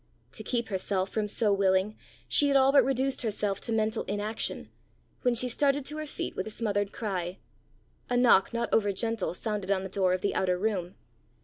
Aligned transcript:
To 0.31 0.41
keep 0.43 0.69
herself 0.69 1.11
from 1.11 1.27
so 1.27 1.53
willing, 1.53 1.95
she 2.27 2.47
had 2.47 2.57
all 2.57 2.71
but 2.71 2.83
reduced 2.83 3.21
herself 3.21 3.61
to 3.61 3.71
mental 3.71 4.01
inaction, 4.05 4.71
when 5.21 5.35
she 5.35 5.47
started 5.47 5.85
to 5.85 5.97
her 5.97 6.07
feet 6.07 6.35
with 6.35 6.47
a 6.47 6.49
smothered 6.49 6.91
cry: 6.91 7.37
a 8.09 8.17
knock 8.17 8.51
not 8.51 8.69
over 8.73 8.91
gentle 8.93 9.35
sounded 9.35 9.69
on 9.69 9.83
the 9.83 9.89
door 9.89 10.13
of 10.13 10.21
the 10.21 10.33
outer 10.33 10.57
room. 10.57 10.95